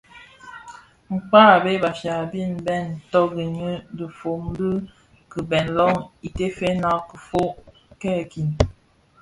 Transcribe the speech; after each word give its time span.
Kpag 1.23 1.49
a 1.57 1.61
bheg 1.65 1.77
Bafia 1.83 2.15
mbiň 2.25 2.51
bè 2.65 2.75
toňi 3.11 3.45
dhifombi 3.97 4.69
di 4.69 4.69
kibèè 5.31 5.61
löň 5.77 5.93
itèfèna 6.27 6.91
kifög 7.07 7.53
kèèkin, 8.01 8.49